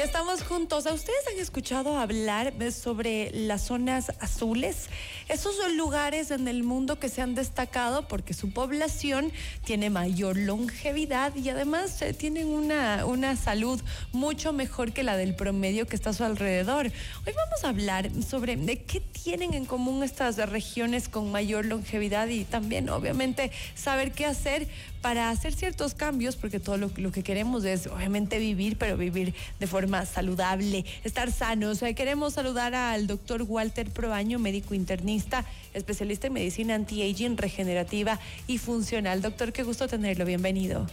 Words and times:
Ya 0.00 0.06
estamos 0.06 0.42
juntos. 0.42 0.86
¿A 0.86 0.94
ustedes 0.94 1.18
han 1.30 1.38
escuchado 1.38 1.98
hablar 1.98 2.54
sobre 2.72 3.30
las 3.34 3.66
zonas 3.66 4.10
azules? 4.18 4.88
Esos 5.28 5.54
son 5.56 5.76
lugares 5.76 6.30
en 6.30 6.48
el 6.48 6.62
mundo 6.62 6.98
que 6.98 7.10
se 7.10 7.20
han 7.20 7.34
destacado 7.34 8.08
porque 8.08 8.32
su 8.32 8.50
población 8.50 9.30
tiene 9.62 9.90
mayor 9.90 10.38
longevidad 10.38 11.36
y 11.36 11.50
además 11.50 12.00
eh, 12.00 12.14
tienen 12.14 12.46
una, 12.46 13.04
una 13.04 13.36
salud 13.36 13.78
mucho 14.12 14.54
mejor 14.54 14.92
que 14.92 15.02
la 15.02 15.18
del 15.18 15.34
promedio 15.34 15.86
que 15.86 15.96
está 15.96 16.10
a 16.10 16.14
su 16.14 16.24
alrededor. 16.24 16.86
Hoy 16.86 17.34
vamos 17.34 17.62
a 17.62 17.68
hablar 17.68 18.08
sobre 18.26 18.56
de 18.56 18.82
qué 18.82 19.00
tienen 19.00 19.52
en 19.52 19.66
común 19.66 20.02
estas 20.02 20.36
regiones 20.48 21.10
con 21.10 21.30
mayor 21.30 21.66
longevidad 21.66 22.26
y 22.28 22.44
también 22.44 22.88
obviamente 22.88 23.52
saber 23.74 24.12
qué 24.12 24.24
hacer 24.24 24.66
para 25.00 25.30
hacer 25.30 25.54
ciertos 25.54 25.94
cambios, 25.94 26.36
porque 26.36 26.60
todo 26.60 26.76
lo, 26.76 26.90
lo 26.96 27.12
que 27.12 27.22
queremos 27.22 27.64
es 27.64 27.86
obviamente 27.86 28.38
vivir, 28.38 28.76
pero 28.76 28.96
vivir 28.96 29.34
de 29.58 29.66
forma 29.66 30.04
saludable, 30.06 30.84
estar 31.04 31.32
sanos. 31.32 31.80
queremos 31.96 32.34
saludar 32.34 32.74
al 32.74 33.06
doctor 33.06 33.42
Walter 33.42 33.90
Proaño, 33.90 34.38
médico 34.38 34.74
internista, 34.74 35.44
especialista 35.74 36.26
en 36.26 36.34
medicina 36.34 36.74
anti-aging, 36.74 37.36
regenerativa 37.36 38.18
y 38.46 38.58
funcional. 38.58 39.22
Doctor, 39.22 39.52
qué 39.52 39.62
gusto 39.62 39.88
tenerlo. 39.88 40.24
Bienvenido. 40.24 40.86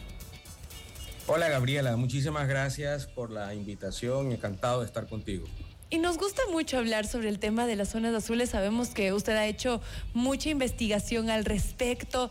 Hola 1.29 1.49
Gabriela, 1.49 1.97
muchísimas 1.97 2.47
gracias 2.47 3.05
por 3.05 3.31
la 3.31 3.53
invitación. 3.53 4.31
Encantado 4.31 4.79
de 4.79 4.85
estar 4.85 5.07
contigo. 5.07 5.45
Y 5.89 5.99
nos 5.99 6.17
gusta 6.17 6.41
mucho 6.51 6.77
hablar 6.77 7.07
sobre 7.07 7.29
el 7.29 7.39
tema 7.39 7.65
de 7.65 7.75
las 7.75 7.89
zonas 7.89 8.13
azules. 8.13 8.49
Sabemos 8.49 8.89
que 8.89 9.13
usted 9.13 9.33
ha 9.33 9.45
hecho 9.45 9.81
mucha 10.13 10.49
investigación 10.49 11.29
al 11.29 11.45
respecto. 11.45 12.29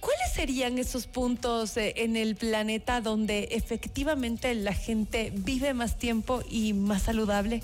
¿Cuáles 0.00 0.32
serían 0.32 0.78
esos 0.78 1.06
puntos 1.06 1.76
eh, 1.76 1.94
en 1.96 2.16
el 2.16 2.36
planeta 2.36 3.00
donde 3.00 3.48
efectivamente 3.50 4.54
la 4.54 4.72
gente 4.72 5.32
vive 5.34 5.74
más 5.74 5.98
tiempo 5.98 6.42
y 6.48 6.72
más 6.72 7.02
saludable? 7.02 7.62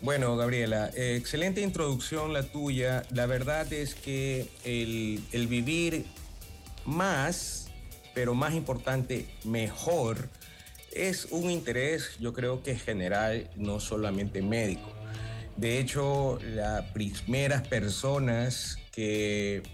Bueno, 0.00 0.36
Gabriela, 0.36 0.90
eh, 0.94 1.16
excelente 1.16 1.60
introducción 1.60 2.32
la 2.32 2.44
tuya. 2.44 3.02
La 3.10 3.26
verdad 3.26 3.72
es 3.72 3.96
que 3.96 4.46
el, 4.64 5.46
vivir 5.48 6.04
más, 6.84 7.68
pero 8.14 8.34
más 8.34 8.54
importante, 8.54 9.26
mejor, 9.42 10.28
es 10.92 11.26
un 11.32 11.50
interés, 11.50 12.16
yo 12.20 12.32
creo 12.32 12.62
que 12.62 12.76
general, 12.76 13.50
no 13.56 13.80
solamente 13.80 14.40
médico. 14.40 14.92
De 15.56 15.80
hecho, 15.80 16.38
las 16.44 16.84
primeras 16.92 17.66
personas 17.66 18.78
que 18.92 19.64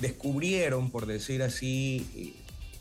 descubrieron, 0.00 0.90
por 0.90 1.06
decir 1.06 1.42
así, 1.42 2.34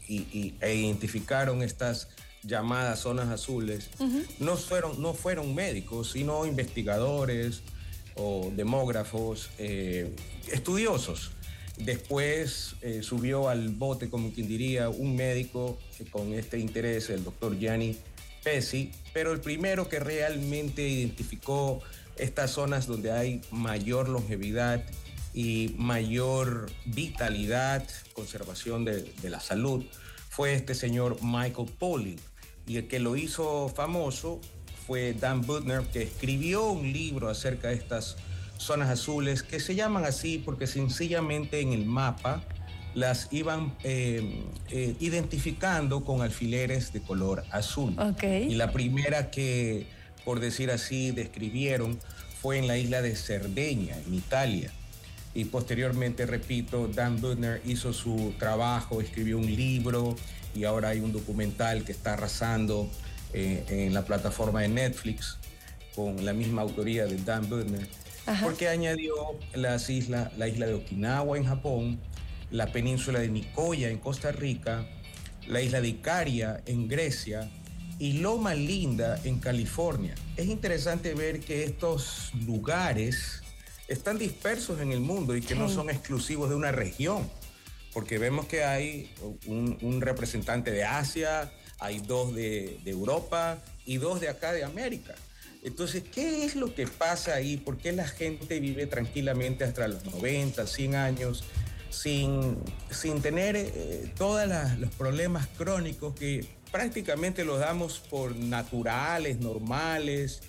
y, 0.07 0.53
e 0.59 0.75
identificaron 0.75 1.63
estas 1.63 2.09
llamadas 2.43 2.99
zonas 2.99 3.29
azules, 3.29 3.89
no, 4.39 4.57
fueron, 4.57 5.01
no 5.01 5.13
fueron 5.13 5.53
médicos, 5.53 6.11
sino 6.11 6.45
investigadores 6.45 7.61
o 8.15 8.51
demógrafos, 8.55 9.49
eh, 9.57 10.13
estudiosos. 10.51 11.31
Después 11.77 12.75
eh, 12.81 13.01
subió 13.01 13.49
al 13.49 13.69
bote, 13.69 14.09
como 14.09 14.31
quien 14.33 14.47
diría, 14.47 14.89
un 14.89 15.15
médico 15.15 15.79
con 16.11 16.33
este 16.33 16.59
interés, 16.59 17.09
el 17.09 17.23
doctor 17.23 17.57
Gianni 17.57 17.97
Pesci, 18.43 18.91
pero 19.13 19.31
el 19.31 19.39
primero 19.39 19.87
que 19.87 19.99
realmente 19.99 20.87
identificó 20.87 21.81
estas 22.17 22.51
zonas 22.51 22.87
donde 22.87 23.11
hay 23.11 23.41
mayor 23.51 24.09
longevidad 24.09 24.83
y 25.33 25.75
mayor 25.77 26.69
vitalidad, 26.85 27.87
conservación 28.13 28.85
de, 28.85 29.13
la 29.23 29.39
salud, 29.39 29.83
fue 30.29 30.53
este 30.53 30.75
señor 30.75 31.17
Michael 31.21 31.69
Polly. 31.79 32.19
Y 32.67 32.77
el 32.77 32.87
que 32.87 32.99
lo 32.99 33.15
hizo 33.15 33.69
famoso 33.69 34.39
fue 34.85 35.13
Dan 35.13 35.41
Butner, 35.41 35.81
que 35.83 36.03
escribió 36.03 36.69
un 36.71 36.91
libro 36.91 37.29
acerca 37.29 37.69
de 37.69 37.75
estas 37.75 38.17
zonas 38.57 38.89
azules, 38.89 39.43
que 39.43 39.59
se 39.59 39.75
llaman 39.75 40.05
así 40.05 40.37
porque 40.37 40.67
sencillamente 40.67 41.61
en 41.61 41.73
el 41.73 41.85
mapa 41.85 42.43
las 42.93 43.29
iban 43.31 43.73
eh, 43.83 44.43
eh, 44.69 44.95
identificando 44.99 46.03
con 46.03 46.21
alfileres 46.21 46.91
de 46.91 47.01
color 47.01 47.43
azul. 47.51 47.95
Y 48.21 48.55
la 48.55 48.71
primera 48.71 49.31
que, 49.31 49.87
por 50.25 50.41
decir 50.41 50.71
así, 50.71 51.11
describieron 51.11 51.97
fue 52.41 52.57
en 52.57 52.67
la 52.67 52.77
isla 52.77 53.01
de 53.01 53.15
Cerdeña, 53.15 53.97
en 54.05 54.13
Italia 54.13 54.71
y 55.33 55.45
posteriormente, 55.45 56.25
repito, 56.25 56.87
Dan 56.87 57.21
Butner 57.21 57.61
hizo 57.65 57.93
su 57.93 58.33
trabajo, 58.37 59.01
escribió 59.01 59.37
un 59.37 59.45
libro 59.45 60.15
y 60.53 60.65
ahora 60.65 60.89
hay 60.89 60.99
un 60.99 61.13
documental 61.13 61.83
que 61.85 61.93
está 61.93 62.13
arrasando 62.13 62.89
eh, 63.33 63.63
en 63.69 63.93
la 63.93 64.03
plataforma 64.03 64.61
de 64.61 64.67
Netflix 64.67 65.37
con 65.95 66.25
la 66.25 66.33
misma 66.33 66.61
autoría 66.61 67.05
de 67.05 67.17
Dan 67.17 67.49
Butner, 67.49 67.87
porque 68.41 68.67
añadió 68.67 69.13
las 69.53 69.89
islas, 69.89 70.35
la 70.37 70.47
isla 70.47 70.67
de 70.67 70.73
Okinawa 70.73 71.37
en 71.37 71.45
Japón, 71.45 71.99
la 72.49 72.67
península 72.71 73.19
de 73.19 73.29
Nicoya 73.29 73.89
en 73.89 73.99
Costa 73.99 74.31
Rica, 74.31 74.85
la 75.47 75.61
isla 75.61 75.81
de 75.81 75.89
Icaria 75.89 76.61
en 76.65 76.87
Grecia 76.87 77.49
y 77.99 78.13
Loma 78.13 78.53
Linda 78.53 79.19
en 79.23 79.39
California. 79.39 80.15
Es 80.35 80.47
interesante 80.47 81.13
ver 81.13 81.39
que 81.39 81.63
estos 81.63 82.31
lugares 82.45 83.40
están 83.91 84.17
dispersos 84.17 84.79
en 84.79 84.91
el 84.91 85.01
mundo 85.01 85.35
y 85.35 85.41
que 85.41 85.53
no 85.53 85.67
son 85.67 85.89
exclusivos 85.89 86.49
de 86.49 86.55
una 86.55 86.71
región, 86.71 87.29
porque 87.93 88.17
vemos 88.17 88.45
que 88.45 88.63
hay 88.63 89.13
un, 89.45 90.01
representante 90.01 90.71
de 90.71 90.85
Asia, 90.85 91.51
hay 91.79 91.99
dos 91.99 92.33
de, 92.33 92.79
Europa 92.85 93.59
y 93.85 93.97
dos 93.97 94.21
de 94.21 94.29
acá 94.29 94.53
de 94.53 94.63
América. 94.63 95.13
Entonces, 95.63 96.03
¿qué 96.03 96.45
es 96.45 96.55
lo 96.55 96.73
que 96.73 96.87
pasa 96.87 97.35
ahí? 97.35 97.57
¿Por 97.57 97.77
qué 97.77 97.91
la 97.91 98.07
gente 98.07 98.59
vive 98.59 98.87
tranquilamente 98.87 99.63
hasta 99.63 99.87
los 99.87 100.05
90, 100.05 100.65
100 100.65 100.95
años 100.95 101.43
sin, 101.89 102.57
sin 102.89 103.21
tener 103.21 103.55
eh, 103.57 104.11
todos 104.17 104.47
los 104.79 104.89
problemas 104.95 105.47
crónicos 105.57 106.15
que 106.15 106.47
prácticamente 106.71 107.43
los 107.43 107.59
damos 107.59 107.99
por 107.99 108.35
naturales, 108.35 109.39
normales, 109.39 110.41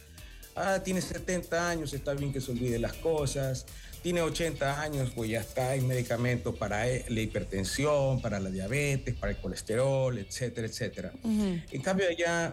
Ah, 0.55 0.81
tiene 0.85 1.01
70 1.01 1.71
años, 1.71 1.93
está 1.93 2.15
bien 2.15 2.33
que 2.33 2.41
se 2.41 2.53
olvide 2.53 2.79
las 2.79 2.95
cosas. 2.95 3.67
Tiene 4.03 4.21
80 4.21 4.81
años, 4.81 5.13
pues 5.15 5.31
ya 5.31 5.41
está, 5.41 5.71
hay 5.71 5.81
medicamentos 5.81 6.57
para 6.57 6.89
e, 6.89 7.05
la 7.09 7.21
hipertensión, 7.21 8.21
para 8.21 8.41
la 8.41 8.51
diabetes, 8.51 9.15
para 9.15 9.33
el 9.33 9.39
colesterol, 9.39 10.19
etcétera, 10.19 10.67
etcétera. 10.67 11.13
En 11.25 11.83
cambio, 11.83 12.07
ya 12.11 12.53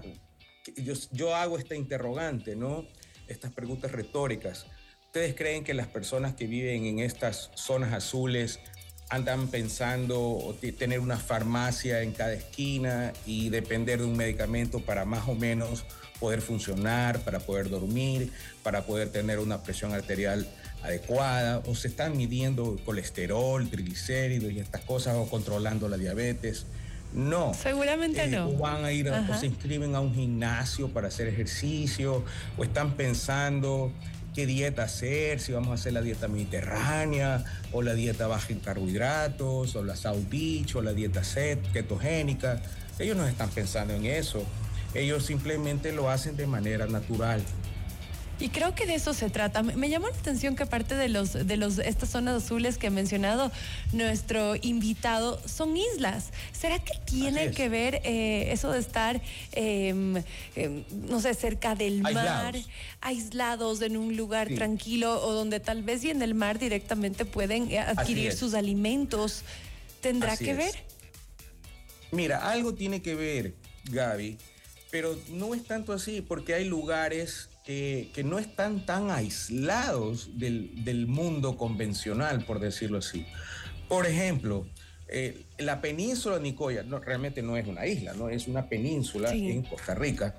yo, 0.78 0.94
yo 1.12 1.36
hago 1.36 1.58
esta 1.58 1.76
interrogante, 1.76 2.56
¿no? 2.56 2.86
Estas 3.28 3.52
preguntas 3.52 3.92
retóricas. 3.92 4.68
¿Ustedes 5.06 5.36
creen 5.36 5.64
que 5.64 5.74
las 5.74 5.88
personas 5.88 6.36
que 6.36 6.46
viven 6.46 6.86
en 6.86 7.00
estas 7.00 7.50
zonas 7.56 7.94
azules 7.94 8.60
andan 9.10 9.48
pensando 9.48 10.56
tener 10.78 11.00
una 11.00 11.18
farmacia 11.18 12.04
en 12.04 12.12
cada 12.12 12.34
esquina 12.34 13.12
y 13.26 13.50
depender 13.50 14.00
de 14.00 14.06
un 14.06 14.16
medicamento 14.16 14.82
para 14.82 15.06
más 15.06 15.28
o 15.28 15.34
menos 15.34 15.84
poder 16.20 16.42
funcionar, 16.42 17.20
para 17.20 17.40
poder 17.40 17.70
dormir, 17.70 18.32
para 18.64 18.86
poder 18.86 19.10
tener 19.10 19.40
una 19.40 19.64
presión 19.64 19.94
arterial 19.94 20.48
adecuada, 20.84 21.62
o 21.66 21.76
se 21.76 21.88
están 21.88 22.16
midiendo 22.18 22.78
colesterol, 22.86 23.70
triglicéridos 23.70 24.52
y 24.52 24.60
estas 24.60 24.82
cosas, 24.82 25.16
o 25.16 25.28
controlando 25.30 25.88
la 25.90 25.98
diabetes. 25.98 26.66
No. 27.14 27.54
Seguramente 27.54 28.24
eh, 28.24 28.28
no. 28.28 28.50
O 28.50 28.58
van 28.58 28.86
a 28.86 28.92
ir, 28.92 29.10
o 29.10 29.38
se 29.38 29.48
inscriben 29.48 29.96
a 29.96 30.00
un 30.00 30.14
gimnasio 30.14 30.90
para 30.90 31.08
hacer 31.08 31.28
ejercicio, 31.28 32.24
o 32.58 32.64
están 32.64 32.96
pensando 32.96 33.92
qué 34.36 34.46
dieta 34.46 34.84
hacer, 34.84 35.40
si 35.40 35.52
vamos 35.52 35.72
a 35.72 35.74
hacer 35.74 35.94
la 35.94 36.02
dieta 36.02 36.28
mediterránea, 36.28 37.44
o 37.72 37.82
la 37.82 37.94
dieta 37.94 38.28
baja 38.28 38.54
en 38.54 38.60
carbohidratos, 38.60 39.76
o 39.76 39.84
la 39.84 39.96
South 39.96 40.30
Beach, 40.30 40.76
o 40.76 40.82
la 40.82 40.94
dieta 40.94 41.24
set, 41.24 41.60
ketogénica. 41.72 42.62
Ellos 43.00 43.18
no 43.18 43.28
están 43.28 43.50
pensando 43.50 43.94
en 43.94 44.06
eso. 44.06 44.46
Ellos 44.94 45.26
simplemente 45.26 45.92
lo 45.92 46.10
hacen 46.10 46.36
de 46.36 46.48
manera 46.48 46.88
natural. 46.88 47.42
Y 48.40 48.50
creo 48.50 48.74
que 48.74 48.86
de 48.86 48.96
eso 48.96 49.14
se 49.14 49.30
trata. 49.30 49.64
Me 49.64 49.90
llamó 49.90 50.08
la 50.08 50.16
atención 50.16 50.56
que 50.56 50.66
parte 50.66 50.96
de 50.96 51.10
los 51.10 51.34
de 51.34 51.58
los 51.58 51.78
estas 51.78 52.10
zonas 52.10 52.42
azules 52.42 52.78
que 52.78 52.88
ha 52.88 52.90
mencionado 52.90 53.52
nuestro 53.92 54.56
invitado 54.56 55.42
son 55.46 55.76
islas. 55.76 56.32
¿Será 56.54 56.80
que 56.80 56.94
tiene 57.04 57.52
que 57.52 57.68
ver 57.68 57.96
eh, 58.06 58.52
eso 58.54 58.72
de 58.72 58.80
estar, 58.80 59.22
em, 59.52 60.24
em, 60.56 60.86
no 61.10 61.20
sé, 61.20 61.34
cerca 61.34 61.76
del 61.76 62.02
mar, 62.02 62.56
aislados 63.02 63.82
en 63.82 63.98
un 63.98 64.16
lugar 64.16 64.48
tranquilo 64.48 65.22
o 65.22 65.34
donde 65.34 65.60
tal 65.60 65.84
vez 65.84 66.06
y 66.06 66.10
en 66.10 66.22
el 66.22 66.34
mar 66.34 66.60
directamente 66.60 67.26
pueden 67.26 67.70
eh, 67.70 67.80
adquirir 67.80 68.32
sus 68.32 68.54
alimentos? 68.54 69.44
¿Tendrá 70.00 70.38
que 70.38 70.54
ver? 70.54 70.72
Mira, 72.12 72.50
algo 72.50 72.74
tiene 72.74 73.02
que 73.02 73.16
ver, 73.16 73.54
Gaby 73.92 74.38
pero 74.92 75.18
no 75.30 75.54
es 75.54 75.64
tanto 75.66 75.94
así 75.94 76.22
porque 76.22 76.54
hay 76.54 76.66
lugares 76.66 77.50
que, 77.66 78.10
no 78.26 78.40
están 78.40 78.86
tan 78.86 79.12
aislados 79.12 80.40
del, 80.40 81.06
mundo 81.08 81.56
convencional, 81.56 82.44
por 82.46 82.60
decirlo 82.60 82.98
así. 82.98 83.28
Por 83.88 84.08
ejemplo, 84.08 84.66
eh, 85.08 85.44
la 85.60 85.80
península 85.82 86.38
de 86.38 86.44
Nicoya 86.44 86.84
no, 86.84 87.00
realmente 87.00 87.44
no 87.44 87.58
es 87.58 87.68
una 87.68 87.86
isla, 87.86 88.14
no 88.14 88.30
es 88.30 88.48
una 88.48 88.68
península 88.68 89.32
en 89.32 89.64
Costa 89.64 89.94
Rica. 89.94 90.36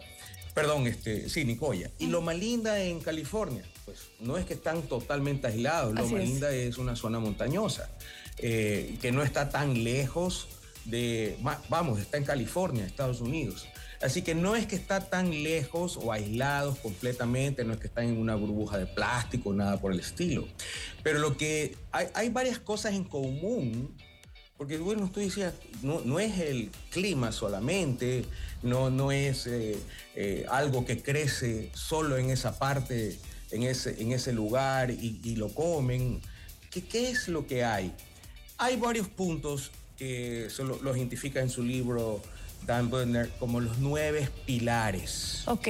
Perdón, 0.54 0.88
este, 0.88 1.28
sí, 1.28 1.44
Nicoya. 1.44 1.90
Y 2.00 2.08
Loma 2.08 2.34
Linda 2.34 2.80
en 2.80 2.98
California, 2.98 3.62
pues 3.84 4.08
no 4.18 4.36
es 4.36 4.44
que 4.44 4.54
están 4.54 4.82
totalmente 4.82 5.46
aislados. 5.46 5.94
Loma 5.94 6.18
Linda 6.18 6.52
es 6.52 6.78
una 6.78 6.96
zona 6.96 7.20
montañosa, 7.20 7.90
eh, 8.38 8.96
que 9.00 9.12
no 9.12 9.22
está 9.22 9.50
tan 9.50 9.84
lejos 9.84 10.48
de, 10.84 11.38
vamos, 11.68 12.00
está 12.00 12.16
en 12.16 12.24
California, 12.24 12.84
Estados 12.84 13.20
Unidos. 13.20 13.68
Así 14.02 14.22
que 14.22 14.34
no 14.34 14.56
es 14.56 14.66
que 14.66 14.76
está 14.76 15.08
tan 15.08 15.30
lejos 15.42 15.98
o 16.02 16.12
aislados 16.12 16.78
completamente, 16.78 17.64
no 17.64 17.74
es 17.74 17.80
que 17.80 17.86
están 17.86 18.04
en 18.06 18.16
una 18.16 18.34
burbuja 18.34 18.78
de 18.78 18.86
plástico, 18.86 19.52
nada 19.52 19.78
por 19.78 19.92
el 19.92 20.00
estilo. 20.00 20.48
Pero 21.02 21.18
lo 21.18 21.36
que 21.36 21.76
hay, 21.92 22.06
hay 22.14 22.28
varias 22.30 22.58
cosas 22.58 22.94
en 22.94 23.04
común 23.04 23.94
porque 24.60 24.76
bueno, 24.76 25.10
tú 25.10 25.20
decías, 25.20 25.54
no, 25.80 26.02
no 26.04 26.20
es 26.20 26.38
el 26.38 26.70
clima 26.90 27.32
solamente, 27.32 28.26
no, 28.62 28.90
no 28.90 29.10
es 29.10 29.46
eh, 29.46 29.78
eh, 30.14 30.44
algo 30.50 30.84
que 30.84 31.02
crece 31.02 31.70
solo 31.72 32.18
en 32.18 32.28
esa 32.28 32.58
parte, 32.58 33.16
en 33.52 33.62
ese, 33.62 34.02
en 34.02 34.12
ese 34.12 34.34
lugar 34.34 34.90
y, 34.90 35.34
lo 35.36 35.48
comen. 35.54 36.20
¿Qué, 36.70 36.84
¿Qué, 36.84 37.08
es 37.08 37.28
lo 37.28 37.46
que 37.46 37.64
hay? 37.64 37.94
Hay 38.58 38.76
varios 38.76 39.08
puntos 39.08 39.70
que 39.96 40.48
se 40.50 40.62
lo, 40.62 40.76
identifica 40.94 41.40
en 41.40 41.48
su 41.48 41.62
libro 41.62 42.20
Dan 42.66 42.90
Butner 42.90 43.30
como 43.38 43.60
los 43.60 43.78
nueve 43.78 44.28
pilares. 44.46 45.42
Ok. 45.46 45.68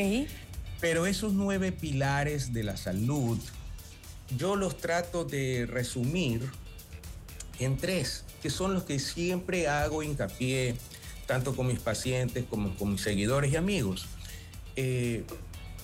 Pero 0.80 1.06
esos 1.06 1.32
nueve 1.32 1.72
pilares 1.72 2.52
de 2.52 2.62
la 2.62 2.76
salud, 2.76 3.38
yo 4.36 4.56
los 4.56 4.78
trato 4.78 5.24
de 5.24 5.66
resumir 5.66 6.48
en 7.58 7.76
tres 7.76 8.24
que 8.42 8.50
son 8.50 8.74
los 8.74 8.84
que 8.84 8.98
siempre 8.98 9.68
hago 9.68 10.02
hincapié, 10.02 10.74
tanto 11.26 11.54
con 11.54 11.66
mis 11.66 11.78
pacientes 11.78 12.44
como 12.48 12.74
con 12.76 12.92
mis 12.92 13.02
seguidores 13.02 13.52
y 13.52 13.56
amigos. 13.56 14.06
Eh, 14.76 15.24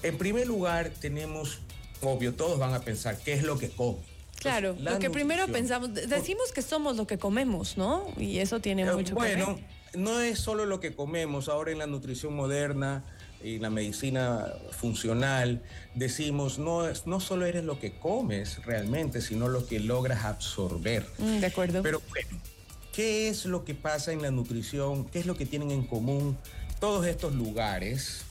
en 0.03 0.19
primer 0.19 0.47
lugar, 0.47 0.91
tenemos, 1.01 1.61
obvio, 2.01 2.35
todos 2.35 2.59
van 2.59 2.75
a 2.75 2.81
pensar 2.81 3.19
qué 3.19 3.35
es 3.35 3.43
lo 3.43 3.59
que 3.59 3.71
come. 3.71 3.99
Claro, 4.39 4.77
lo 4.79 4.99
que 4.99 5.11
primero 5.11 5.47
pensamos, 5.49 5.93
decimos 5.95 6.53
que 6.53 6.63
somos 6.63 6.97
lo 6.97 7.07
que 7.07 7.19
comemos, 7.19 7.77
¿no? 7.77 8.07
Y 8.17 8.39
eso 8.39 8.61
tiene 8.61 8.83
eh, 8.83 8.93
mucho 8.93 9.15
que 9.17 9.23
ver. 9.23 9.45
Bueno, 9.45 9.59
no 9.95 10.21
es 10.21 10.39
solo 10.39 10.67
lo 10.67 10.81
que 10.81 10.95
comemos, 10.95 11.49
ahora 11.49 11.73
en 11.73 11.79
la 11.79 11.87
nutrición 11.87 12.35
moderna 12.35 13.05
y 13.43 13.59
la 13.59 13.71
medicina 13.71 14.47
funcional, 14.71 15.63
decimos, 15.95 16.59
no, 16.59 16.83
no 17.05 17.21
solo 17.21 17.47
eres 17.47 17.65
lo 17.65 17.79
que 17.79 17.99
comes 17.99 18.65
realmente, 18.65 19.21
sino 19.21 19.49
lo 19.49 19.67
que 19.67 19.81
logras 19.81 20.25
absorber. 20.25 21.07
Mm, 21.19 21.41
de 21.41 21.47
acuerdo. 21.47 21.83
Pero 21.83 22.03
bueno, 22.09 22.41
¿qué 22.93 23.29
es 23.29 23.45
lo 23.47 23.65
que 23.65 23.75
pasa 23.75 24.13
en 24.13 24.23
la 24.23 24.31
nutrición? 24.31 25.05
¿Qué 25.07 25.19
es 25.19 25.27
lo 25.27 25.37
que 25.37 25.47
tienen 25.47 25.71
en 25.71 25.87
común 25.87 26.37
todos 26.81 27.07
estos 27.07 27.35
lugares, 27.35 28.23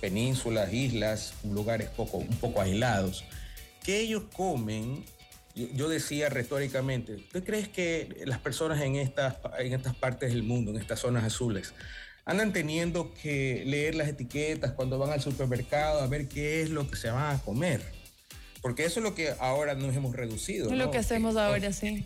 penínsulas, 0.00 0.72
islas, 0.72 1.34
lugares 1.44 1.88
poco, 1.90 2.18
un 2.18 2.36
poco 2.38 2.60
aislados, 2.60 3.24
que 3.84 4.00
ellos 4.00 4.24
comen? 4.34 5.04
Yo, 5.74 5.88
decía 5.88 6.28
retóricamente, 6.28 7.16
¿tú 7.32 7.42
crees 7.42 7.68
que 7.68 8.22
las 8.24 8.38
personas 8.38 8.80
en 8.82 8.96
estas, 8.96 9.36
en 9.58 9.72
estas 9.72 9.96
partes 9.96 10.30
del 10.30 10.42
mundo, 10.42 10.70
en 10.70 10.76
estas 10.76 11.00
zonas 11.00 11.24
azules, 11.24 11.74
andan 12.24 12.52
teniendo 12.52 13.12
que 13.14 13.64
leer 13.66 13.94
las 13.94 14.08
etiquetas 14.08 14.72
cuando 14.72 14.98
van 14.98 15.10
al 15.10 15.20
supermercado 15.20 16.00
a 16.00 16.06
ver 16.06 16.28
qué 16.28 16.62
es 16.62 16.70
lo 16.70 16.88
que 16.88 16.96
se 16.96 17.10
van 17.10 17.34
a 17.34 17.40
comer. 17.40 17.82
Porque 18.60 18.84
eso 18.84 19.00
es 19.00 19.04
lo 19.04 19.14
que 19.14 19.34
ahora 19.40 19.74
nos 19.74 19.94
hemos 19.96 20.14
reducido. 20.14 20.70
Es 20.70 20.76
lo 20.76 20.90
que 20.90 20.98
hacemos 20.98 21.36
ahora, 21.36 21.72
sí. 21.72 22.04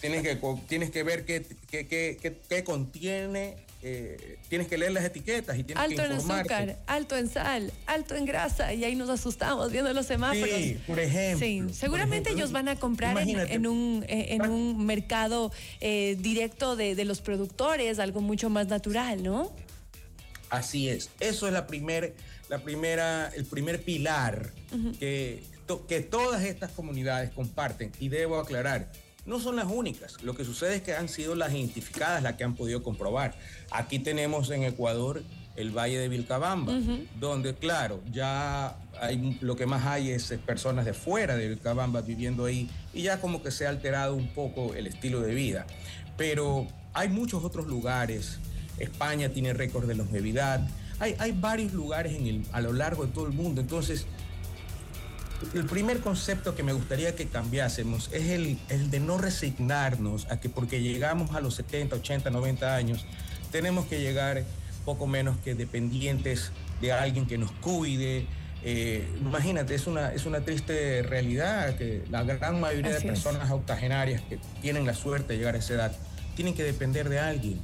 Tienes 0.00 0.22
que, 0.22 0.38
tienes 0.68 0.90
que 0.90 1.02
ver 1.02 1.24
qué, 1.24 1.44
qué, 1.68 1.86
qué, 1.86 2.40
qué 2.48 2.64
contiene, 2.64 3.65
eh, 3.88 4.38
tienes 4.48 4.66
que 4.66 4.76
leer 4.76 4.90
las 4.90 5.04
etiquetas 5.04 5.56
y 5.56 5.62
tienes 5.62 5.84
alto 5.84 6.02
que 6.02 6.14
informarte. 6.14 6.54
en 6.54 6.70
azúcar, 6.70 6.84
alto 6.88 7.16
en 7.16 7.28
sal, 7.28 7.72
alto 7.86 8.16
en 8.16 8.24
grasa, 8.24 8.74
y 8.74 8.82
ahí 8.82 8.96
nos 8.96 9.08
asustamos 9.08 9.70
viendo 9.70 9.92
los 9.92 10.06
semáforos. 10.06 10.56
Sí, 10.56 10.76
por 10.88 10.98
ejemplo. 10.98 11.38
Sí, 11.38 11.62
seguramente 11.72 12.32
ellos 12.32 12.50
van 12.50 12.68
a 12.68 12.74
comprar 12.74 13.16
en, 13.16 13.66
un, 13.68 14.04
eh, 14.08 14.34
en 14.34 14.42
un 14.42 14.84
mercado 14.84 15.52
eh, 15.80 16.16
directo 16.18 16.74
de, 16.74 16.96
de, 16.96 17.04
los 17.04 17.20
productores, 17.20 18.00
algo 18.00 18.20
mucho 18.20 18.50
más 18.50 18.66
natural, 18.66 19.22
¿no? 19.22 19.52
Así 20.50 20.88
es. 20.88 21.10
Eso 21.20 21.46
es 21.46 21.52
la, 21.52 21.68
primer, 21.68 22.16
la 22.48 22.58
primera, 22.58 23.30
el 23.36 23.44
primer 23.44 23.82
pilar 23.82 24.50
que, 24.98 25.44
que 25.86 26.00
todas 26.00 26.42
estas 26.42 26.72
comunidades 26.72 27.30
comparten. 27.30 27.92
Y 28.00 28.08
debo 28.08 28.40
aclarar, 28.40 28.90
no 29.26 29.40
son 29.40 29.56
las 29.56 29.66
únicas. 29.66 30.22
Lo 30.22 30.34
que 30.34 30.44
sucede 30.44 30.76
es 30.76 30.82
que 30.82 30.94
han 30.94 31.08
sido 31.08 31.34
las 31.34 31.52
identificadas 31.52 32.22
las 32.22 32.34
que 32.34 32.44
han 32.44 32.54
podido 32.54 32.82
comprobar. 32.82 33.34
Aquí 33.70 33.98
tenemos 33.98 34.50
en 34.50 34.62
Ecuador 34.62 35.22
el 35.56 35.70
Valle 35.70 35.98
de 35.98 36.08
Vilcabamba, 36.08 36.74
donde, 37.18 37.54
claro, 37.54 38.02
ya 38.12 38.76
hay, 39.00 39.38
lo 39.40 39.56
que 39.56 39.66
más 39.66 39.86
hay 39.86 40.10
es 40.10 40.34
personas 40.44 40.84
de 40.84 40.92
fuera 40.92 41.34
de 41.36 41.48
Vilcabamba 41.48 42.02
viviendo 42.02 42.44
ahí 42.44 42.68
y 42.92 43.02
ya 43.02 43.20
como 43.20 43.42
que 43.42 43.50
se 43.50 43.66
ha 43.66 43.70
alterado 43.70 44.14
un 44.14 44.28
poco 44.28 44.74
el 44.74 44.86
estilo 44.86 45.20
de 45.20 45.34
vida. 45.34 45.66
Pero 46.16 46.66
hay 46.92 47.08
muchos 47.08 47.42
otros 47.42 47.66
lugares. 47.66 48.38
España 48.78 49.30
tiene 49.30 49.54
récord 49.54 49.86
de 49.86 49.94
longevidad. 49.94 50.66
Hay, 50.98 51.14
hay 51.18 51.32
varios 51.32 51.72
lugares 51.72 52.14
en 52.14 52.26
el, 52.26 52.42
a 52.52 52.60
lo 52.60 52.72
largo 52.72 53.06
de 53.06 53.12
todo 53.12 53.26
el 53.26 53.32
mundo. 53.32 53.60
Entonces, 53.60 54.06
el 55.54 55.66
primer 55.66 56.00
concepto 56.00 56.54
que 56.54 56.62
me 56.62 56.72
gustaría 56.72 57.14
que 57.14 57.26
cambiásemos 57.26 58.10
es 58.12 58.30
el, 58.30 58.58
el, 58.68 58.90
de 58.90 59.00
no 59.00 59.18
resignarnos 59.18 60.26
a 60.30 60.40
que 60.40 60.48
porque 60.48 60.80
llegamos 60.80 61.34
a 61.34 61.40
los 61.40 61.54
70, 61.56 61.96
80, 61.96 62.30
90 62.30 62.74
años, 62.74 63.04
tenemos 63.50 63.86
que 63.86 64.00
llegar 64.00 64.44
poco 64.84 65.06
menos 65.06 65.36
que 65.38 65.54
dependientes 65.54 66.52
de 66.80 66.92
alguien 66.92 67.26
que 67.26 67.38
nos 67.38 67.52
cuide. 67.52 68.26
Eh, 68.62 69.08
imagínate, 69.20 69.74
es 69.74 69.86
una, 69.86 70.12
es 70.12 70.26
una 70.26 70.40
triste 70.40 71.02
realidad 71.02 71.76
que 71.76 72.04
la 72.10 72.22
gran 72.22 72.60
mayoría 72.60 72.92
de 72.92 73.00
personas 73.00 73.50
octogenarias 73.50 74.22
que 74.22 74.38
tienen 74.60 74.86
la 74.86 74.94
suerte 74.94 75.34
de 75.34 75.38
llegar 75.38 75.54
a 75.54 75.58
esa 75.58 75.74
edad 75.74 75.96
tienen 76.34 76.54
que 76.54 76.62
depender 76.62 77.08
de 77.08 77.18
alguien. 77.18 77.60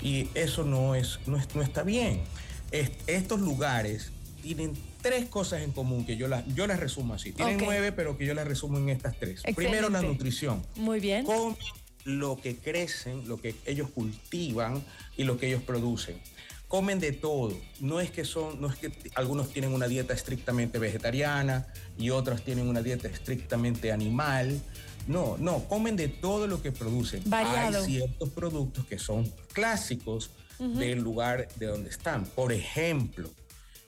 Y 0.00 0.30
eso 0.34 0.64
no, 0.64 0.94
es, 0.94 1.18
no, 1.26 1.38
no 1.54 1.62
está 1.62 1.82
bien. 1.82 2.22
estos 2.70 3.40
lugares 3.40 4.12
tienen 4.42 4.74
tres 5.00 5.26
cosas 5.26 5.62
en 5.62 5.72
común 5.72 6.04
que 6.04 6.16
yo 6.16 6.28
las, 6.28 6.44
yo 6.54 6.66
las 6.66 6.80
resumo 6.80 7.14
así. 7.14 7.32
Tienen 7.32 7.58
nueve, 7.58 7.92
pero 7.92 8.16
que 8.16 8.26
yo 8.26 8.34
las 8.34 8.46
resumo 8.46 8.78
en 8.78 8.88
estas 8.88 9.18
tres. 9.18 9.42
Primero, 9.54 9.88
la 9.88 10.02
nutrición. 10.02 10.62
Muy 10.76 11.00
bien. 11.00 11.24
Comen 11.24 11.56
lo 12.04 12.40
que 12.40 12.56
crecen, 12.56 13.28
lo 13.28 13.40
que 13.40 13.54
ellos 13.66 13.90
cultivan 13.90 14.82
y 15.16 15.24
lo 15.24 15.38
que 15.38 15.48
ellos 15.48 15.62
producen. 15.62 16.18
Comen 16.66 17.00
de 17.00 17.12
todo. 17.12 17.58
No 17.80 18.00
es 18.00 18.10
que 18.10 18.24
son, 18.24 18.60
no 18.60 18.68
es 18.68 18.76
que 18.76 18.92
algunos 19.14 19.50
tienen 19.50 19.72
una 19.72 19.88
dieta 19.88 20.14
estrictamente 20.14 20.78
vegetariana 20.78 21.66
y 21.98 22.10
otros 22.10 22.42
tienen 22.42 22.68
una 22.68 22.82
dieta 22.82 23.08
estrictamente 23.08 23.92
animal. 23.92 24.60
No, 25.06 25.36
no, 25.38 25.64
comen 25.64 25.96
de 25.96 26.08
todo 26.08 26.46
lo 26.46 26.60
que 26.60 26.72
producen. 26.72 27.22
Variado. 27.26 27.84
Hay 27.84 27.86
ciertos 27.86 28.28
productos 28.30 28.84
que 28.86 28.98
son 28.98 29.32
clásicos 29.52 30.30
del 30.58 30.98
lugar 30.98 31.48
de 31.56 31.66
donde 31.66 31.88
están. 31.88 32.24
Por 32.24 32.52
ejemplo, 32.52 33.30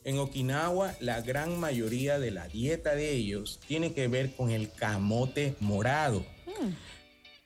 en 0.04 0.18
Okinawa, 0.18 0.94
la 1.00 1.20
gran 1.20 1.58
mayoría 1.58 2.18
de 2.18 2.30
la 2.30 2.48
dieta 2.48 2.94
de 2.94 3.10
ellos 3.10 3.60
tiene 3.66 3.92
que 3.92 4.08
ver 4.08 4.34
con 4.34 4.50
el 4.50 4.72
camote 4.72 5.54
morado. 5.60 6.24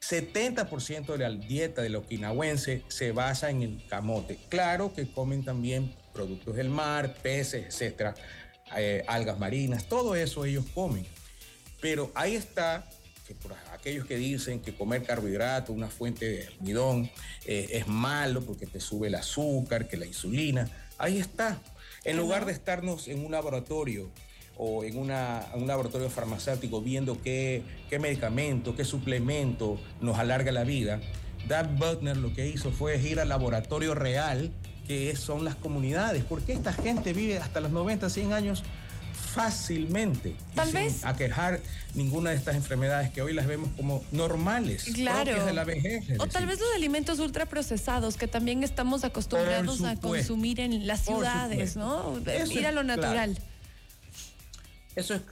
70% 0.00 1.06
de 1.06 1.18
la 1.18 1.30
dieta 1.30 1.80
del 1.80 1.96
okinawense 1.96 2.82
se 2.88 3.12
basa 3.12 3.50
en 3.50 3.62
el 3.62 3.86
camote. 3.88 4.38
Claro 4.48 4.92
que 4.92 5.10
comen 5.10 5.44
también 5.44 5.94
productos 6.12 6.56
del 6.56 6.68
mar, 6.68 7.14
peces, 7.22 7.66
etcétera, 7.66 8.14
eh, 8.76 9.02
algas 9.08 9.38
marinas, 9.38 9.88
todo 9.88 10.14
eso 10.14 10.44
ellos 10.44 10.66
comen. 10.74 11.06
Pero 11.80 12.12
ahí 12.14 12.34
está 12.34 12.86
que 13.26 13.34
por 13.34 13.54
aquellos 13.72 14.06
que 14.06 14.16
dicen 14.16 14.60
que 14.60 14.74
comer 14.74 15.02
carbohidrato, 15.02 15.72
una 15.72 15.88
fuente 15.88 16.28
de 16.28 16.46
almidón, 16.46 17.10
eh, 17.46 17.68
es 17.70 17.86
malo 17.86 18.42
porque 18.42 18.66
te 18.66 18.80
sube 18.80 19.08
el 19.08 19.14
azúcar, 19.14 19.88
que 19.88 19.96
la 19.96 20.04
insulina, 20.04 20.68
ahí 20.98 21.18
está. 21.18 21.58
En 22.04 22.16
lugar 22.16 22.44
de 22.44 22.52
estarnos 22.52 23.08
en 23.08 23.24
un 23.24 23.32
laboratorio 23.32 24.10
o 24.56 24.84
en 24.84 24.98
un 24.98 25.08
laboratorio 25.66 26.10
farmacéutico 26.10 26.80
viendo 26.80 27.20
qué, 27.22 27.62
qué 27.90 27.98
medicamento, 27.98 28.76
qué 28.76 28.84
suplemento 28.84 29.80
nos 30.00 30.18
alarga 30.18 30.52
la 30.52 30.64
vida, 30.64 31.00
Doug 31.48 31.66
Butner 31.78 32.16
lo 32.16 32.32
que 32.32 32.46
hizo 32.46 32.70
fue 32.70 33.00
ir 33.00 33.20
al 33.20 33.28
laboratorio 33.28 33.94
real, 33.94 34.52
que 34.86 35.14
son 35.16 35.44
las 35.44 35.54
comunidades. 35.54 36.24
porque 36.24 36.52
esta 36.52 36.72
gente 36.72 37.12
vive 37.12 37.38
hasta 37.38 37.60
los 37.60 37.70
90, 37.70 38.08
100 38.08 38.32
años 38.32 38.62
fácilmente 39.14 40.36
Tal 40.54 40.66
sin 40.66 40.74
vez. 40.74 41.04
aquejar 41.04 41.60
ninguna 41.94 42.30
de 42.30 42.36
estas 42.36 42.56
enfermedades 42.56 43.10
que 43.10 43.22
hoy 43.22 43.32
las 43.32 43.46
vemos 43.46 43.70
como 43.76 44.04
normales, 44.12 44.84
claro. 44.94 45.44
de 45.44 45.52
la 45.52 45.64
vejez. 45.64 46.04
O 46.18 46.26
tal 46.26 46.46
vez 46.46 46.60
los 46.60 46.68
alimentos 46.74 47.18
ultraprocesados 47.18 48.16
que 48.16 48.28
también 48.28 48.62
estamos 48.62 49.04
acostumbrados 49.04 49.82
a 49.82 49.96
consumir 49.96 50.60
en 50.60 50.86
las 50.86 51.04
ciudades, 51.04 51.76
¿no? 51.76 52.20
Ir 52.50 52.66
a 52.66 52.72
lo 52.72 52.82
natural. 52.82 53.38
Eso 54.96 55.14
es 55.14 55.22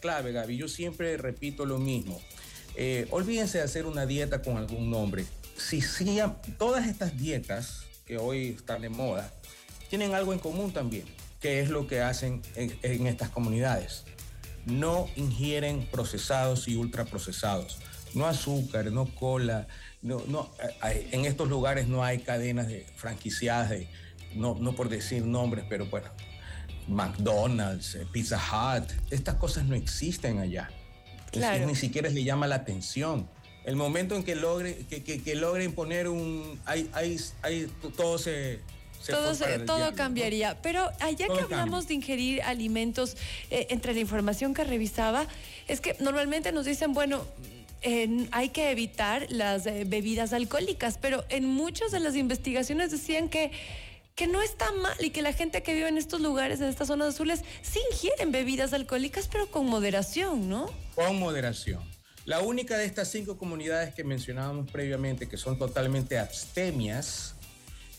clave, 0.00 0.32
Gaby. 0.32 0.56
Yo 0.56 0.68
siempre 0.68 1.16
repito 1.16 1.64
lo 1.66 1.78
mismo. 1.78 2.20
Eh, 2.74 3.06
olvídense 3.10 3.58
de 3.58 3.64
hacer 3.64 3.86
una 3.86 4.06
dieta 4.06 4.42
con 4.42 4.56
algún 4.56 4.90
nombre. 4.90 5.24
si, 5.56 5.80
si 5.80 6.20
todas 6.58 6.86
estas 6.86 7.16
dietas 7.16 7.82
que 8.06 8.18
hoy 8.18 8.50
están 8.50 8.82
de 8.82 8.88
moda 8.88 9.32
tienen 9.88 10.14
algo 10.14 10.32
en 10.32 10.38
común 10.38 10.72
también, 10.72 11.04
que 11.40 11.60
es 11.60 11.70
lo 11.70 11.86
que 11.86 12.00
hacen 12.00 12.42
en, 12.54 13.06
estas 13.06 13.30
comunidades. 13.30 14.04
No 14.66 15.08
ingieren 15.16 15.88
procesados 15.90 16.68
y 16.68 16.76
ultraprocesados, 16.76 17.78
no 18.14 18.26
azúcar, 18.26 18.86
no 18.92 19.06
cola, 19.14 19.66
no, 20.02 20.22
no, 20.28 20.50
en 20.82 21.24
estos 21.24 21.48
lugares 21.48 21.88
no 21.88 22.04
hay 22.04 22.18
cadenas 22.18 22.68
de 22.68 22.86
franquiciadas, 22.96 23.72
no, 24.34 24.56
no 24.60 24.74
por 24.74 24.88
decir 24.88 25.24
nombres, 25.24 25.64
pero 25.68 25.86
bueno, 25.86 26.10
McDonald's, 26.88 27.94
eh, 27.94 28.06
Pizza 28.10 28.38
Hut, 28.38 28.90
estas 29.10 29.36
cosas 29.36 29.64
no 29.64 29.74
existen 29.74 30.38
allá. 30.38 30.70
Claro. 31.30 31.66
ni 31.66 31.74
siquiera 31.74 32.08
le 32.08 32.24
llama 32.24 32.46
la 32.46 32.54
atención. 32.54 33.28
El 33.64 33.76
momento 33.76 34.16
en 34.16 34.24
que 34.24 34.34
logre, 34.34 34.86
que, 34.88 35.02
que, 35.02 35.34
logre 35.34 35.64
imponer 35.64 36.08
un... 36.08 36.58
Hay, 36.64 36.88
hay, 36.94 37.20
hay, 37.42 37.70
todo 37.96 38.16
se... 38.16 38.60
todo, 39.06 39.34
todo 39.66 39.94
cambiaría. 39.94 40.60
Pero 40.62 40.90
allá 41.00 41.26
que 41.28 41.40
hablamos 41.40 41.88
de 41.88 41.94
ingerir 41.94 42.42
alimentos, 42.42 43.16
eh, 43.50 43.66
entre 43.70 43.94
la 43.94 44.00
información 44.00 44.54
que 44.54 44.64
revisaba, 44.64 45.26
es 45.66 45.80
que 45.80 45.96
normalmente 46.00 46.52
nos 46.52 46.64
dicen, 46.64 46.94
bueno, 46.94 47.24
hay 48.32 48.48
que 48.48 48.70
evitar 48.70 49.26
las 49.30 49.66
eh, 49.66 49.84
bebidas 49.86 50.32
alcohólicas, 50.32 50.98
pero 51.00 51.24
en 51.28 51.46
muchas 51.46 51.92
de 51.92 52.00
las 52.00 52.16
investigaciones 52.16 52.90
decían 52.90 53.28
que 53.28 53.52
que 54.18 54.26
no 54.26 54.42
está 54.42 54.72
mal 54.72 54.96
y 54.98 55.10
que 55.10 55.22
la 55.22 55.32
gente 55.32 55.62
que 55.62 55.74
vive 55.74 55.86
en 55.86 55.96
estos 55.96 56.20
lugares, 56.20 56.60
en 56.60 56.66
estas 56.66 56.88
zonas 56.88 57.14
azules, 57.14 57.44
sí 57.62 57.78
ingieren 57.92 58.32
bebidas 58.32 58.72
alcohólicas, 58.72 59.28
pero 59.28 59.48
con 59.48 59.66
moderación, 59.66 60.48
¿no? 60.48 60.68
Con 60.96 61.20
moderación. 61.20 61.80
La 62.24 62.40
única 62.40 62.76
de 62.76 62.84
estas 62.84 63.12
cinco 63.12 63.38
comunidades 63.38 63.94
que 63.94 64.02
mencionábamos 64.02 64.68
previamente, 64.72 65.28
que 65.28 65.36
son 65.36 65.56
totalmente 65.56 66.18
abstemias, 66.18 67.36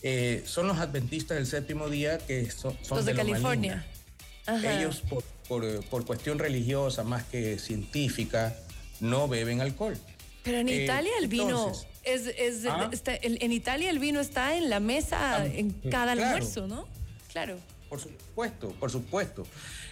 eh, 0.02 0.42
son 0.46 0.66
los 0.66 0.78
adventistas 0.78 1.36
del 1.36 1.46
séptimo 1.46 1.88
día, 1.88 2.18
que 2.18 2.50
son, 2.50 2.76
los 2.88 3.04
de, 3.04 3.14
California. 3.14 3.86
Ellos, 4.46 5.02
por, 5.46 5.84
por, 5.84 6.06
cuestión 6.06 6.38
religiosa 6.38 7.04
más 7.04 7.24
que 7.24 7.58
científica, 7.58 8.56
no 9.00 9.28
beben 9.28 9.60
alcohol. 9.60 9.96
Pero 10.42 10.58
en 10.58 10.68
eh, 10.68 10.84
Italia 10.84 11.12
el 11.20 11.28
vino 11.28 11.72
es, 12.02 12.26
¿Ah? 12.66 12.90
en 13.04 13.52
Italia 13.52 13.90
el 13.90 13.98
vino 13.98 14.20
está 14.20 14.56
en 14.56 14.70
la 14.70 14.80
mesa 14.80 15.36
ah, 15.36 15.46
en 15.46 15.72
cada 15.90 16.12
almuerzo, 16.12 16.66
¿no? 16.66 16.88
Claro. 17.30 17.58
Por 17.88 18.00
supuesto, 18.00 18.70
por 18.80 18.90
supuesto. 18.90 19.46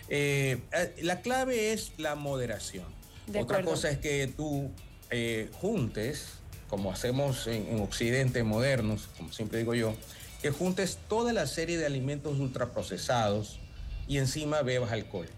Eh, 0.09 0.59
la 1.03 1.21
clave 1.21 1.73
es 1.73 1.93
la 1.99 2.15
moderación. 2.15 2.87
Otra 3.37 3.63
cosa 3.63 3.91
es 3.91 3.99
que 3.99 4.27
tú 4.35 4.71
juntes, 5.61 6.39
como 6.69 6.93
hacemos 6.93 7.47
en, 7.47 7.67
en, 7.69 7.81
Occidente 7.81 8.43
modernos, 8.43 9.09
como 9.17 9.33
siempre 9.33 9.59
digo 9.59 9.75
yo, 9.75 9.95
que 10.43 10.51
juntes 10.51 10.99
toda 11.09 11.33
la 11.33 11.47
serie 11.47 11.79
de 11.79 11.87
alimentos 11.87 12.39
ultraprocesados 12.39 13.59
y 14.07 14.19
encima 14.19 14.63
bebas 14.63 14.93
alcohol 14.93 15.29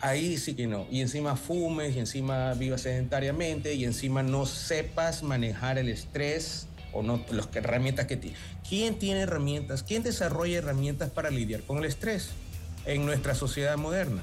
ahí 0.00 0.38
sí 0.38 0.54
que 0.54 0.66
no. 0.66 0.86
Y 0.90 1.00
encima 1.00 1.36
fumes, 1.36 1.96
y 1.96 1.98
encima 1.98 2.54
vivas 2.54 2.82
sedentariamente, 2.82 3.74
y 3.74 3.84
encima 3.84 4.22
no 4.22 4.46
sepas 4.46 5.22
manejar 5.22 5.78
el 5.78 5.88
estrés 5.88 6.66
o 6.92 7.02
no 7.02 7.24
las 7.30 7.48
herramientas 7.54 8.06
que 8.06 8.16
tienes. 8.16 8.40
¿Quién 8.68 8.98
tiene 8.98 9.20
herramientas? 9.20 9.82
¿Quién 9.82 10.02
desarrolla 10.02 10.58
herramientas 10.58 11.10
para 11.10 11.30
lidiar 11.30 11.62
con 11.62 11.78
el 11.78 11.84
estrés 11.84 12.30
en 12.86 13.04
nuestra 13.04 13.34
sociedad 13.34 13.76
moderna? 13.76 14.22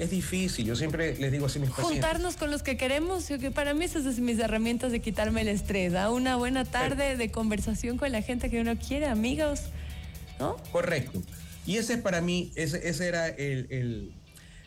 Es 0.00 0.10
difícil, 0.10 0.66
yo 0.66 0.76
siempre 0.76 1.16
les 1.16 1.30
digo 1.30 1.46
así 1.46 1.58
a 1.58 1.62
mis 1.62 1.70
pacientes. 1.70 1.92
Juntarnos 1.92 2.36
con 2.36 2.50
los 2.50 2.62
que 2.62 2.76
queremos, 2.76 3.26
que 3.26 3.50
para 3.50 3.74
mí 3.74 3.84
esas 3.84 4.02
son 4.02 4.24
mis 4.24 4.38
herramientas 4.38 4.92
de 4.92 5.00
quitarme 5.00 5.42
el 5.42 5.48
estrés. 5.48 5.94
A 5.94 6.10
una 6.10 6.36
buena 6.36 6.64
tarde 6.64 7.16
de 7.16 7.30
conversación 7.30 7.98
con 7.98 8.10
la 8.10 8.22
gente 8.22 8.50
que 8.50 8.60
uno 8.60 8.78
quiere, 8.78 9.06
amigos, 9.06 9.60
¿no? 10.38 10.56
Correcto. 10.72 11.22
Y 11.66 11.76
ese 11.76 11.94
es 11.94 12.00
para 12.00 12.20
mí, 12.20 12.50
ese, 12.54 12.88
ese 12.88 13.06
era 13.06 13.28
el 13.28 14.14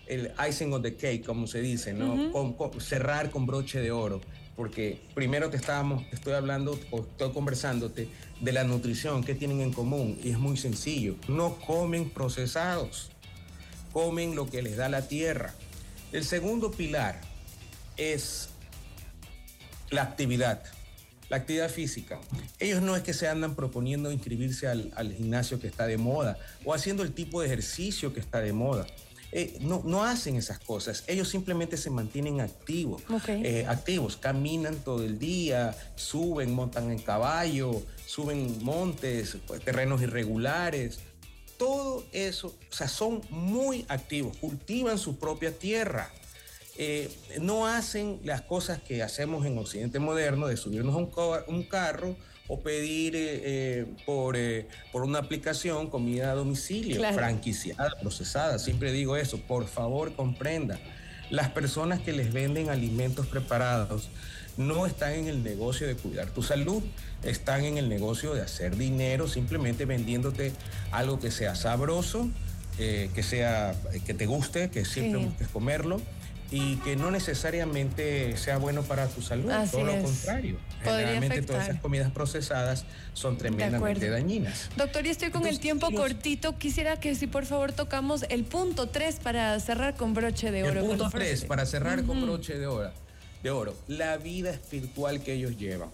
el 0.08 0.32
icing 0.48 0.74
of 0.74 0.82
the 0.82 0.96
cake, 0.96 1.26
como 1.26 1.48
se 1.48 1.62
dice, 1.62 1.94
¿no? 1.94 2.32
cerrar 2.80 3.32
con 3.32 3.46
broche 3.46 3.80
de 3.80 3.92
oro. 3.92 4.22
Porque 4.56 5.02
primero 5.16 5.50
te 5.50 5.58
estábamos, 5.58 6.04
estoy 6.12 6.34
hablando 6.34 6.80
o 6.92 7.00
estoy 7.00 7.32
conversándote 7.32 8.08
de 8.40 8.52
la 8.52 8.64
nutrición, 8.64 9.24
que 9.24 9.34
tienen 9.34 9.62
en 9.62 9.74
común. 9.74 10.20
Y 10.24 10.30
es 10.30 10.38
muy 10.38 10.58
sencillo. 10.58 11.16
No 11.28 11.56
comen 11.56 12.12
procesados, 12.12 13.10
comen 13.94 14.36
lo 14.36 14.50
que 14.50 14.62
les 14.62 14.76
da 14.76 14.90
la 14.90 15.08
tierra. 15.08 15.54
El 16.12 16.26
segundo 16.26 16.72
pilar 16.72 17.22
es 17.96 18.50
la 19.90 20.02
actividad, 20.02 20.64
la 21.30 21.38
actividad 21.38 21.70
física. 21.70 22.20
Ellos 22.60 22.82
no 22.82 22.96
es 22.96 23.04
que 23.04 23.14
se 23.14 23.28
andan 23.28 23.56
proponiendo 23.56 24.12
inscribirse 24.12 24.68
al, 24.68 24.92
al 24.96 25.14
gimnasio 25.14 25.60
que 25.60 25.68
está 25.68 25.88
de 25.88 25.98
moda 25.98 26.38
o 26.66 26.74
haciendo 26.74 27.04
el 27.04 27.14
tipo 27.14 27.42
de 27.42 27.48
ejercicio 27.48 28.14
que 28.14 28.20
está 28.20 28.42
de 28.42 28.52
moda 28.52 28.86
eh, 29.36 29.58
no, 29.62 29.82
no, 29.84 30.04
hacen 30.04 30.36
esas 30.36 30.60
cosas. 30.60 31.04
Ellos 31.08 31.28
simplemente 31.28 31.76
se 31.76 31.90
mantienen 31.90 32.40
activos, 32.40 33.02
eh, 33.28 33.66
activos, 33.68 34.16
caminan 34.16 34.76
todo 34.76 35.04
el 35.04 35.18
día, 35.18 35.76
suben, 35.96 36.54
montan 36.54 36.92
en 36.92 37.00
caballo, 37.00 37.82
suben 38.06 38.64
montes, 38.64 39.38
terrenos 39.66 40.04
irregulares. 40.04 41.00
Todo 41.58 42.04
eso, 42.12 42.56
o 42.72 42.74
sea, 42.74 42.88
son 42.88 43.22
muy 43.30 43.86
activos, 43.88 44.38
cultivan 44.38 44.98
su 44.98 45.18
propia 45.18 45.58
tierra. 45.58 46.12
Eh, 46.78 47.12
no 47.40 47.68
hacen 47.68 48.20
las 48.24 48.42
cosas 48.42 48.82
que 48.82 49.04
hacemos 49.04 49.46
en 49.46 49.58
Occidente 49.58 50.00
moderno 50.00 50.48
de 50.48 50.58
subirnos 50.58 50.96
a 50.96 50.98
un, 50.98 51.56
un 51.56 51.64
carro 51.64 52.16
o 52.48 52.60
pedir 52.60 53.16
eh, 53.16 53.42
eh, 53.44 53.86
por, 54.06 54.36
eh, 54.36 54.68
por 54.92 55.04
una 55.04 55.20
aplicación 55.20 55.90
comida 55.90 56.32
a 56.32 56.36
domicilio, 56.36 57.02
franquiciada, 57.14 57.96
procesada. 58.00 58.60
Siempre 58.60 58.92
digo 58.92 59.16
eso, 59.16 59.40
por 59.40 59.68
favor 59.68 60.14
comprenda. 60.16 60.80
Las 61.30 61.50
personas 61.50 62.02
que 62.02 62.12
les 62.12 62.34
venden 62.34 62.70
alimentos 62.70 63.28
preparados 63.28 64.10
no 64.58 64.86
están 64.86 65.14
en 65.14 65.28
el 65.28 65.44
negocio 65.44 65.88
de 65.88 65.96
cuidar 65.96 66.30
tu 66.30 66.44
salud, 66.44 66.84
están 67.24 67.64
en 67.66 67.78
el 67.78 67.90
negocio 67.90 68.34
de 68.34 68.42
hacer 68.42 68.78
dinero 68.78 69.28
simplemente 69.28 69.86
vendiéndote 69.86 70.52
algo 70.92 71.20
que 71.20 71.32
sea 71.32 71.56
sabroso, 71.56 72.30
que 72.78 73.24
sea 73.24 73.76
que 74.06 74.14
te 74.14 74.26
guste, 74.26 74.70
que 74.70 74.86
siempre 74.86 75.26
busques 75.26 75.48
comerlo 75.48 76.02
y 76.52 76.76
que 76.78 76.96
no 76.96 77.10
necesariamente 77.10 78.38
sea 78.38 78.58
bueno 78.58 78.84
para 78.84 79.08
tu 79.08 79.24
salud, 79.24 79.52
todo 79.72 79.86
lo 79.86 80.02
contrario. 80.04 80.58
Generalmente 80.84 81.42
todas 81.42 81.70
esas 81.70 81.82
comidas 81.82 82.12
procesadas 82.12 82.86
son 83.14 83.38
tremendamente 83.40 84.08
dañinas. 84.10 84.70
Doctor, 84.78 85.04
y 85.08 85.10
estoy 85.10 85.32
con 85.32 85.48
el 85.48 85.60
tiempo 85.60 85.90
cortito. 85.92 86.60
Quisiera 86.60 87.00
que 87.00 87.16
si 87.16 87.26
por 87.26 87.46
favor 87.46 87.72
tocamos 87.72 88.26
el 88.30 88.44
punto 88.44 88.88
3 88.88 89.16
para 89.24 89.60
cerrar 89.60 89.96
con 89.96 90.14
broche 90.14 90.52
de 90.52 90.64
oro. 90.64 90.82
El 90.82 90.86
punto 90.86 91.10
3 91.10 91.46
para 91.46 91.66
cerrar 91.66 92.04
con 92.04 92.22
broche 92.22 92.60
de 92.60 92.68
oro, 92.68 92.92
de 93.44 93.52
oro. 93.52 93.76
La 93.88 94.18
vida 94.18 94.50
espiritual 94.50 95.22
que 95.22 95.34
ellos 95.34 95.58
llevan. 95.58 95.90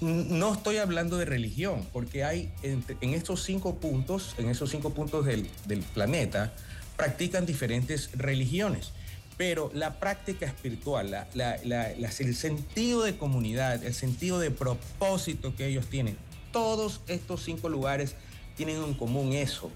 No 0.00 0.54
estoy 0.54 0.78
hablando 0.78 1.18
de 1.18 1.24
religión, 1.24 1.86
porque 1.92 2.24
hay 2.24 2.52
en, 2.62 2.84
estos 3.14 3.42
cinco 3.42 3.76
puntos, 3.76 4.34
en 4.38 4.48
esos 4.48 4.70
cinco 4.70 4.90
puntos 4.90 5.26
del, 5.26 5.48
del 5.66 5.80
planeta, 5.80 6.52
practican 6.96 7.44
diferentes 7.46 8.10
religiones 8.12 8.92
pero 9.36 9.70
la 9.74 9.98
práctica 9.98 10.46
espiritual, 10.46 11.26
el 11.34 12.34
sentido 12.34 13.02
de 13.02 13.16
comunidad, 13.16 13.82
el 13.84 13.94
sentido 13.94 14.38
de 14.38 14.50
propósito 14.50 15.56
que 15.56 15.66
ellos 15.66 15.86
tienen, 15.86 16.16
todos 16.52 17.00
estos 17.08 17.42
cinco 17.42 17.68
lugares 17.68 18.14
tienen 18.56 18.76
en 18.76 18.94
común 18.94 19.32
eso, 19.32 19.70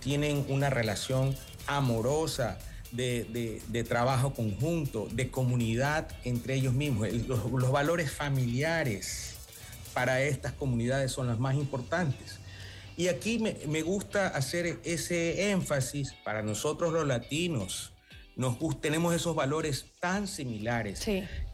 tienen 0.00 0.46
una 0.48 0.70
relación 0.70 1.36
amorosa, 1.66 2.58
de, 2.92 3.84
trabajo 3.88 4.34
conjunto, 4.34 5.08
de 5.12 5.30
comunidad 5.30 6.08
entre 6.24 6.54
ellos 6.54 6.74
mismos. 6.74 7.08
Los, 7.26 7.72
valores 7.72 8.10
familiares 8.10 9.36
para 9.94 10.22
estas 10.22 10.52
comunidades 10.52 11.12
son 11.12 11.26
las 11.26 11.38
más 11.38 11.54
importantes. 11.54 12.38
Y 12.96 13.08
aquí 13.08 13.38
me, 13.38 13.56
me 13.68 13.82
gusta 13.82 14.28
hacer 14.28 14.78
ese 14.84 15.50
énfasis 15.50 16.12
para 16.24 16.42
nosotros 16.42 16.92
los 16.92 17.06
latinos, 17.06 17.92
nos 18.36 18.58
tenemos 18.80 19.14
esos 19.14 19.34
valores 19.34 19.86
tan 20.00 20.26
similares, 20.26 21.06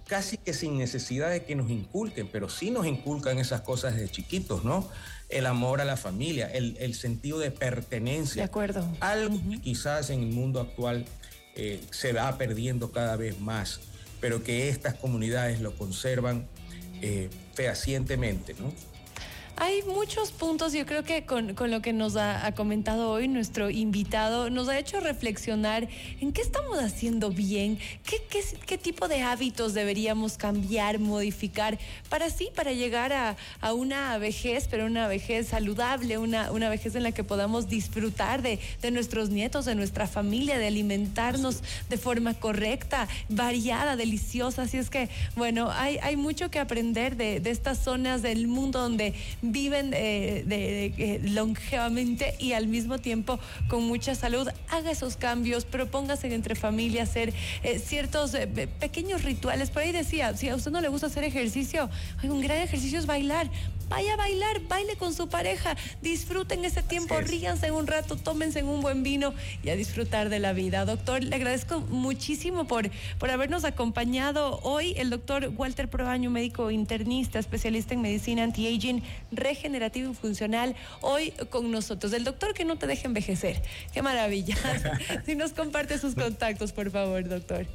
casi 0.06 0.36
que 0.38 0.54
sin 0.54 0.78
necesidad 0.78 1.30
de 1.30 1.44
que 1.44 1.54
nos 1.54 1.70
inculquen, 1.70 2.28
pero 2.28 2.48
sí 2.48 2.70
nos 2.70 2.86
inculcan 2.86 3.38
esas 3.38 3.62
cosas 3.62 3.94
desde 3.94 4.10
chiquitos, 4.10 4.64
¿no? 4.64 4.88
El 5.28 5.46
amor 5.46 5.80
a 5.80 5.84
la 5.84 5.96
familia, 5.96 6.46
el, 6.46 6.94
sentido 6.94 7.38
de 7.38 7.50
pertenencia. 7.50 8.42
De 8.42 8.46
acuerdo. 8.48 8.88
Algo 9.00 9.38
quizás 9.62 10.10
en 10.10 10.22
el 10.22 10.30
mundo 10.30 10.60
actual 10.60 11.04
eh, 11.60 11.80
se 11.90 12.12
va 12.12 12.38
perdiendo 12.38 12.92
cada 12.92 13.16
vez 13.16 13.40
más, 13.40 13.80
pero 14.20 14.44
que 14.44 14.68
estas 14.68 14.94
comunidades 14.94 15.60
lo 15.60 15.76
conservan 15.76 16.46
eh, 17.02 17.28
fehacientemente, 17.54 18.54
¿no? 18.60 18.72
Hay 19.60 19.82
muchos 19.82 20.30
puntos, 20.30 20.72
yo 20.72 20.86
creo 20.86 21.02
que 21.02 21.26
con, 21.26 21.56
lo 21.68 21.82
que 21.82 21.92
nos 21.92 22.14
ha, 22.14 22.52
comentado 22.54 23.10
hoy 23.10 23.26
nuestro 23.26 23.70
invitado, 23.70 24.50
nos 24.50 24.68
ha 24.68 24.78
hecho 24.78 25.00
reflexionar 25.00 25.88
en 26.20 26.32
qué 26.32 26.42
estamos 26.42 26.78
haciendo 26.78 27.30
bien, 27.30 27.76
qué, 28.04 28.22
qué, 28.66 28.78
tipo 28.78 29.08
de 29.08 29.22
hábitos 29.22 29.74
deberíamos 29.74 30.38
cambiar, 30.38 31.00
modificar, 31.00 31.76
para 32.08 32.30
sí, 32.30 32.50
para 32.54 32.70
llegar 32.70 33.12
a, 33.12 33.36
una 33.72 34.16
vejez, 34.18 34.68
pero 34.70 34.86
una 34.86 35.08
vejez 35.08 35.48
saludable, 35.48 36.18
una, 36.18 36.52
una 36.52 36.68
vejez 36.68 36.94
en 36.94 37.02
la 37.02 37.10
que 37.10 37.24
podamos 37.24 37.68
disfrutar 37.68 38.42
de, 38.42 38.60
nuestros 38.92 39.30
nietos, 39.30 39.64
de 39.64 39.74
nuestra 39.74 40.06
familia, 40.06 40.58
de 40.58 40.68
alimentarnos 40.68 41.64
de 41.88 41.96
forma 41.98 42.34
correcta, 42.34 43.08
variada, 43.28 43.96
deliciosa. 43.96 44.62
Así 44.62 44.76
es 44.78 44.88
que, 44.88 45.08
bueno, 45.34 45.68
hay, 45.72 45.98
hay 46.00 46.14
mucho 46.14 46.48
que 46.48 46.60
aprender 46.60 47.16
de, 47.16 47.40
de 47.40 47.50
estas 47.50 47.82
zonas 47.82 48.22
del 48.22 48.46
mundo 48.46 48.78
donde 48.78 49.14
viven 49.52 49.92
eh, 49.94 50.44
de, 50.46 51.20
longevamente 51.30 52.34
y 52.38 52.52
al 52.52 52.66
mismo 52.66 52.98
tiempo 52.98 53.38
con 53.68 53.84
mucha 53.84 54.14
salud. 54.14 54.48
Haga 54.68 54.90
esos 54.90 55.16
cambios, 55.16 55.64
propóngase 55.64 56.32
entre 56.34 56.54
familias 56.54 57.08
hacer 57.08 57.32
eh, 57.62 57.78
ciertos 57.78 58.34
eh, 58.34 58.46
pequeños 58.46 59.24
rituales. 59.24 59.70
Por 59.70 59.82
ahí 59.82 59.92
decía, 59.92 60.36
si 60.36 60.48
a 60.48 60.56
usted 60.56 60.70
no 60.70 60.80
le 60.80 60.88
gusta 60.88 61.06
hacer 61.06 61.24
ejercicio, 61.24 61.88
un 62.22 62.40
gran 62.40 62.58
ejercicio 62.58 62.98
es 62.98 63.06
bailar 63.06 63.50
vaya 63.88 64.14
a 64.14 64.16
bailar, 64.16 64.60
baile 64.68 64.96
con 64.96 65.14
su 65.14 65.28
pareja, 65.28 65.76
disfruten 66.02 66.64
ese 66.64 66.82
tiempo, 66.82 67.20
ríanse 67.20 67.70
un 67.70 67.86
rato, 67.86 68.16
tómense 68.16 68.62
un 68.62 68.80
buen 68.80 69.02
vino 69.02 69.34
y 69.62 69.70
a 69.70 69.76
disfrutar 69.76 70.28
de 70.28 70.38
la 70.38 70.52
vida. 70.52 70.84
Doctor, 70.84 71.22
le 71.22 71.34
agradezco 71.34 71.80
muchísimo 71.80 72.66
por, 72.66 72.90
por 73.18 73.30
habernos 73.30 73.64
acompañado 73.64 74.60
hoy. 74.62 74.94
El 74.96 75.10
doctor 75.10 75.52
Walter 75.56 75.88
Proaño, 75.88 76.30
médico 76.30 76.70
internista, 76.70 77.38
especialista 77.38 77.94
en 77.94 78.02
medicina 78.02 78.42
anti-aging, 78.42 79.02
regenerativo 79.32 80.12
y 80.12 80.14
funcional, 80.14 80.76
hoy 81.00 81.32
con 81.50 81.70
nosotros. 81.70 82.12
El 82.12 82.24
doctor 82.24 82.54
que 82.54 82.64
no 82.64 82.78
te 82.78 82.86
deje 82.86 83.06
envejecer. 83.06 83.62
Qué 83.92 84.02
maravilla. 84.02 84.56
si 85.26 85.34
nos 85.34 85.52
comparte 85.52 85.98
sus 85.98 86.14
contactos, 86.14 86.72
por 86.72 86.90
favor, 86.90 87.28
doctor. 87.28 87.66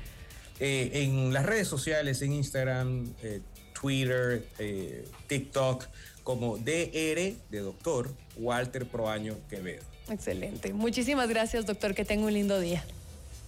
Eh, 0.59 0.91
en 0.93 1.33
las 1.33 1.45
redes 1.45 1.67
sociales, 1.67 2.21
en 2.21 2.33
Instagram, 2.33 3.11
eh, 3.23 3.41
Twitter, 3.83 4.47
eh, 4.59 5.05
TikTok, 5.27 5.85
como 6.23 6.57
DR 6.57 7.35
de 7.49 7.59
doctor 7.59 8.09
Walter 8.37 8.85
Proaño 8.85 9.35
Quevedo. 9.49 9.83
Excelente. 10.09 10.71
Muchísimas 10.71 11.27
gracias, 11.27 11.65
doctor. 11.65 11.93
Que 11.93 12.05
tenga 12.05 12.25
un 12.25 12.33
lindo 12.33 12.61
día. 12.61 12.81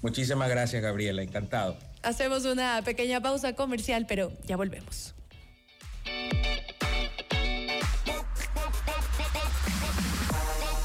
Muchísimas 0.01 0.49
gracias, 0.49 0.83
Gabriela. 0.83 1.23
Encantado. 1.23 1.77
Hacemos 2.03 2.43
una 2.43 2.81
pequeña 2.83 3.21
pausa 3.21 3.55
comercial, 3.55 4.05
pero 4.07 4.33
ya 4.45 4.57
volvemos. 4.57 5.15